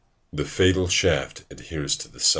[0.33, 2.29] ["The fatal shaft adheres to the side."